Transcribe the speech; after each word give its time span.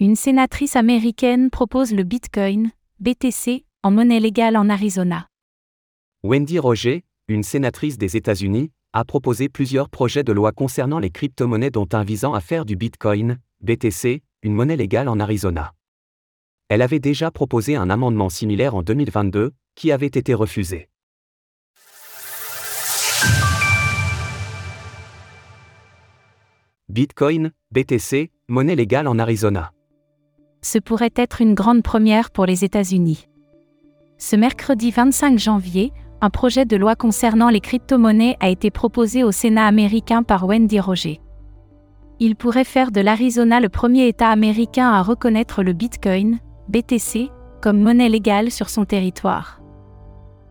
Une 0.00 0.14
sénatrice 0.14 0.76
américaine 0.76 1.50
propose 1.50 1.92
le 1.92 2.04
Bitcoin, 2.04 2.70
BTC, 3.00 3.64
en 3.82 3.90
monnaie 3.90 4.20
légale 4.20 4.56
en 4.56 4.68
Arizona. 4.68 5.26
Wendy 6.22 6.60
Roger, 6.60 7.04
une 7.26 7.42
sénatrice 7.42 7.98
des 7.98 8.16
États-Unis, 8.16 8.70
a 8.92 9.04
proposé 9.04 9.48
plusieurs 9.48 9.88
projets 9.88 10.22
de 10.22 10.30
loi 10.30 10.52
concernant 10.52 11.00
les 11.00 11.10
crypto-monnaies 11.10 11.72
dont 11.72 11.88
un 11.94 12.04
visant 12.04 12.32
à 12.32 12.40
faire 12.40 12.64
du 12.64 12.76
Bitcoin, 12.76 13.38
BTC, 13.60 14.22
une 14.44 14.52
monnaie 14.52 14.76
légale 14.76 15.08
en 15.08 15.18
Arizona. 15.18 15.74
Elle 16.68 16.82
avait 16.82 17.00
déjà 17.00 17.32
proposé 17.32 17.74
un 17.74 17.90
amendement 17.90 18.28
similaire 18.28 18.76
en 18.76 18.84
2022, 18.84 19.50
qui 19.74 19.90
avait 19.90 20.06
été 20.06 20.32
refusé. 20.32 20.88
Bitcoin, 26.88 27.50
BTC, 27.72 28.30
monnaie 28.46 28.76
légale 28.76 29.08
en 29.08 29.18
Arizona. 29.18 29.72
Ce 30.70 30.78
pourrait 30.78 31.14
être 31.16 31.40
une 31.40 31.54
grande 31.54 31.82
première 31.82 32.30
pour 32.30 32.44
les 32.44 32.62
États-Unis. 32.62 33.26
Ce 34.18 34.36
mercredi 34.36 34.90
25 34.90 35.38
janvier, 35.38 35.94
un 36.20 36.28
projet 36.28 36.66
de 36.66 36.76
loi 36.76 36.94
concernant 36.94 37.48
les 37.48 37.62
crypto-monnaies 37.62 38.36
a 38.40 38.50
été 38.50 38.70
proposé 38.70 39.24
au 39.24 39.32
Sénat 39.32 39.64
américain 39.64 40.22
par 40.22 40.46
Wendy 40.46 40.78
Roger. 40.78 41.22
Il 42.20 42.36
pourrait 42.36 42.64
faire 42.64 42.90
de 42.92 43.00
l'Arizona 43.00 43.60
le 43.60 43.70
premier 43.70 44.08
État 44.08 44.28
américain 44.28 44.90
à 44.90 45.00
reconnaître 45.00 45.62
le 45.62 45.72
Bitcoin, 45.72 46.38
BTC, 46.68 47.30
comme 47.62 47.80
monnaie 47.80 48.10
légale 48.10 48.50
sur 48.50 48.68
son 48.68 48.84
territoire. 48.84 49.57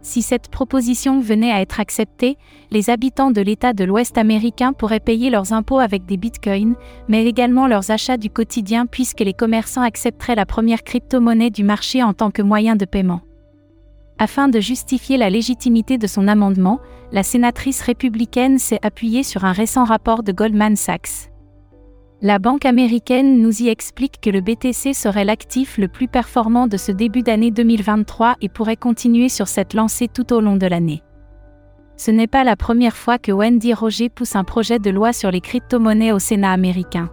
Si 0.07 0.21
cette 0.21 0.47
proposition 0.47 1.19
venait 1.19 1.51
à 1.51 1.59
être 1.59 1.81
acceptée, 1.81 2.37
les 2.71 2.89
habitants 2.89 3.29
de 3.29 3.41
l'État 3.41 3.73
de 3.73 3.83
l'Ouest 3.83 4.17
américain 4.17 4.71
pourraient 4.71 5.01
payer 5.01 5.29
leurs 5.29 5.51
impôts 5.51 5.79
avec 5.79 6.05
des 6.05 6.15
bitcoins, 6.15 6.75
mais 7.09 7.25
également 7.25 7.67
leurs 7.67 7.91
achats 7.91 8.15
du 8.15 8.29
quotidien 8.29 8.85
puisque 8.85 9.19
les 9.19 9.33
commerçants 9.33 9.81
accepteraient 9.81 10.35
la 10.35 10.45
première 10.45 10.85
crypto-monnaie 10.85 11.49
du 11.49 11.65
marché 11.65 12.03
en 12.03 12.13
tant 12.13 12.31
que 12.31 12.41
moyen 12.41 12.77
de 12.77 12.85
paiement. 12.85 13.19
Afin 14.17 14.47
de 14.47 14.61
justifier 14.61 15.17
la 15.17 15.29
légitimité 15.29 15.97
de 15.97 16.07
son 16.07 16.29
amendement, 16.29 16.79
la 17.11 17.23
sénatrice 17.23 17.81
républicaine 17.81 18.59
s'est 18.59 18.79
appuyée 18.83 19.23
sur 19.23 19.43
un 19.43 19.51
récent 19.51 19.83
rapport 19.83 20.23
de 20.23 20.31
Goldman 20.31 20.77
Sachs. 20.77 21.31
La 22.23 22.39
banque 22.39 22.65
américaine 22.65 23.43
nous 23.43 23.61
y 23.61 23.67
explique 23.67 24.19
que 24.19 24.31
le 24.31 24.41
BTC 24.41 24.95
serait 24.95 25.23
l'actif 25.23 25.77
le 25.77 25.87
plus 25.87 26.07
performant 26.07 26.65
de 26.65 26.75
ce 26.75 26.91
début 26.91 27.21
d'année 27.21 27.51
2023 27.51 28.37
et 28.41 28.49
pourrait 28.49 28.75
continuer 28.75 29.29
sur 29.29 29.47
cette 29.47 29.75
lancée 29.75 30.07
tout 30.07 30.33
au 30.33 30.41
long 30.41 30.55
de 30.55 30.65
l'année. 30.65 31.03
Ce 31.95 32.09
n'est 32.09 32.25
pas 32.25 32.43
la 32.43 32.55
première 32.55 32.97
fois 32.97 33.19
que 33.19 33.31
Wendy 33.31 33.71
Roger 33.71 34.09
pousse 34.09 34.35
un 34.35 34.43
projet 34.43 34.79
de 34.79 34.89
loi 34.89 35.13
sur 35.13 35.29
les 35.29 35.41
crypto-monnaies 35.41 36.11
au 36.11 36.17
Sénat 36.17 36.51
américain. 36.51 37.11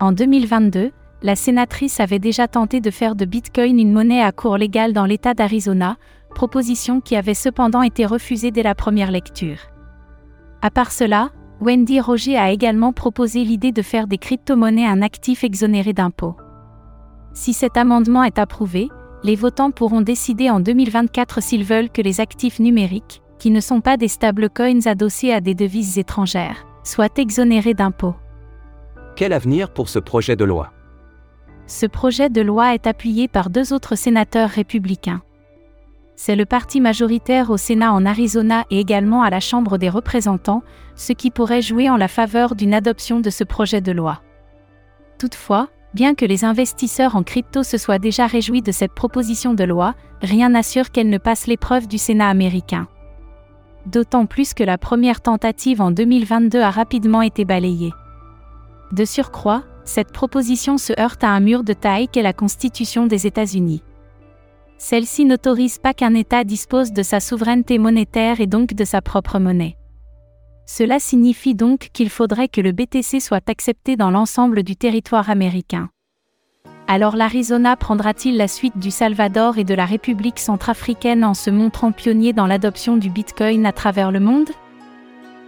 En 0.00 0.10
2022, 0.10 0.90
la 1.22 1.36
sénatrice 1.36 2.00
avait 2.00 2.18
déjà 2.18 2.48
tenté 2.48 2.80
de 2.80 2.90
faire 2.90 3.14
de 3.14 3.24
Bitcoin 3.24 3.78
une 3.78 3.92
monnaie 3.92 4.22
à 4.22 4.32
cours 4.32 4.58
légal 4.58 4.92
dans 4.92 5.06
l'État 5.06 5.34
d'Arizona, 5.34 5.96
proposition 6.34 7.00
qui 7.00 7.14
avait 7.14 7.34
cependant 7.34 7.82
été 7.82 8.06
refusée 8.06 8.50
dès 8.50 8.64
la 8.64 8.74
première 8.74 9.12
lecture. 9.12 9.58
À 10.62 10.70
part 10.70 10.90
cela, 10.90 11.30
Wendy 11.60 12.00
Roger 12.00 12.38
a 12.38 12.50
également 12.50 12.94
proposé 12.94 13.44
l'idée 13.44 13.70
de 13.70 13.82
faire 13.82 14.06
des 14.06 14.16
crypto-monnaies 14.16 14.86
un 14.86 15.02
actif 15.02 15.44
exonéré 15.44 15.92
d'impôts. 15.92 16.34
Si 17.34 17.52
cet 17.52 17.76
amendement 17.76 18.24
est 18.24 18.38
approuvé, 18.38 18.88
les 19.22 19.36
votants 19.36 19.70
pourront 19.70 20.00
décider 20.00 20.48
en 20.48 20.60
2024 20.60 21.42
s'ils 21.42 21.64
veulent 21.64 21.90
que 21.90 22.00
les 22.00 22.20
actifs 22.20 22.60
numériques, 22.60 23.20
qui 23.38 23.50
ne 23.50 23.60
sont 23.60 23.82
pas 23.82 23.98
des 23.98 24.08
stablecoins 24.08 24.86
adossés 24.86 25.32
à 25.32 25.42
des 25.42 25.54
devises 25.54 25.98
étrangères, 25.98 26.66
soient 26.82 27.08
exonérés 27.18 27.74
d'impôts. 27.74 28.14
Quel 29.14 29.34
avenir 29.34 29.70
pour 29.70 29.90
ce 29.90 29.98
projet 29.98 30.36
de 30.36 30.44
loi? 30.44 30.72
Ce 31.66 31.84
projet 31.84 32.30
de 32.30 32.40
loi 32.40 32.74
est 32.74 32.86
appuyé 32.86 33.28
par 33.28 33.50
deux 33.50 33.74
autres 33.74 33.96
sénateurs 33.96 34.48
républicains 34.48 35.20
c'est 36.22 36.36
le 36.36 36.44
parti 36.44 36.82
majoritaire 36.82 37.48
au 37.48 37.56
Sénat 37.56 37.94
en 37.94 38.04
Arizona 38.04 38.66
et 38.70 38.78
également 38.78 39.22
à 39.22 39.30
la 39.30 39.40
Chambre 39.40 39.78
des 39.78 39.88
représentants, 39.88 40.62
ce 40.94 41.14
qui 41.14 41.30
pourrait 41.30 41.62
jouer 41.62 41.88
en 41.88 41.96
la 41.96 42.08
faveur 42.08 42.56
d'une 42.56 42.74
adoption 42.74 43.20
de 43.20 43.30
ce 43.30 43.42
projet 43.42 43.80
de 43.80 43.90
loi. 43.90 44.20
Toutefois, 45.18 45.70
bien 45.94 46.14
que 46.14 46.26
les 46.26 46.44
investisseurs 46.44 47.16
en 47.16 47.22
crypto 47.22 47.62
se 47.62 47.78
soient 47.78 47.98
déjà 47.98 48.26
réjouis 48.26 48.60
de 48.60 48.70
cette 48.70 48.92
proposition 48.92 49.54
de 49.54 49.64
loi, 49.64 49.94
rien 50.20 50.50
n'assure 50.50 50.90
qu'elle 50.90 51.08
ne 51.08 51.16
passe 51.16 51.46
l'épreuve 51.46 51.88
du 51.88 51.96
Sénat 51.96 52.28
américain. 52.28 52.86
D'autant 53.86 54.26
plus 54.26 54.52
que 54.52 54.62
la 54.62 54.76
première 54.76 55.22
tentative 55.22 55.80
en 55.80 55.90
2022 55.90 56.60
a 56.60 56.70
rapidement 56.70 57.22
été 57.22 57.46
balayée. 57.46 57.94
De 58.92 59.06
surcroît, 59.06 59.62
cette 59.86 60.12
proposition 60.12 60.76
se 60.76 60.92
heurte 61.00 61.24
à 61.24 61.30
un 61.30 61.40
mur 61.40 61.64
de 61.64 61.72
taille 61.72 62.08
qu'est 62.08 62.20
la 62.20 62.34
Constitution 62.34 63.06
des 63.06 63.26
États-Unis. 63.26 63.82
Celle-ci 64.82 65.26
n'autorise 65.26 65.76
pas 65.78 65.92
qu'un 65.92 66.14
État 66.14 66.42
dispose 66.42 66.90
de 66.92 67.02
sa 67.02 67.20
souveraineté 67.20 67.76
monétaire 67.76 68.40
et 68.40 68.46
donc 68.46 68.72
de 68.72 68.86
sa 68.86 69.02
propre 69.02 69.38
monnaie. 69.38 69.76
Cela 70.64 70.98
signifie 70.98 71.54
donc 71.54 71.90
qu'il 71.92 72.08
faudrait 72.08 72.48
que 72.48 72.62
le 72.62 72.72
BTC 72.72 73.20
soit 73.20 73.46
accepté 73.50 73.96
dans 73.96 74.10
l'ensemble 74.10 74.62
du 74.62 74.76
territoire 74.76 75.28
américain. 75.28 75.90
Alors 76.88 77.14
l'Arizona 77.14 77.76
prendra-t-il 77.76 78.38
la 78.38 78.48
suite 78.48 78.78
du 78.78 78.90
Salvador 78.90 79.58
et 79.58 79.64
de 79.64 79.74
la 79.74 79.84
République 79.84 80.38
centrafricaine 80.38 81.24
en 81.24 81.34
se 81.34 81.50
montrant 81.50 81.92
pionnier 81.92 82.32
dans 82.32 82.46
l'adoption 82.46 82.96
du 82.96 83.10
Bitcoin 83.10 83.66
à 83.66 83.72
travers 83.72 84.10
le 84.10 84.20
monde? 84.20 84.48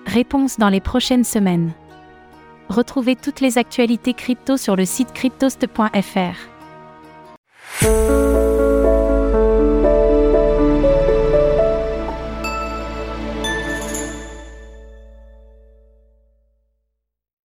Réponse 0.04 0.58
dans 0.58 0.68
les 0.68 0.80
prochaines 0.80 1.24
semaines. 1.24 1.72
Retrouvez 2.68 3.16
toutes 3.16 3.40
les 3.40 3.56
actualités 3.56 4.12
crypto 4.12 4.58
sur 4.58 4.76
le 4.76 4.84
site 4.84 5.14
cryptost.fr. 5.14 6.36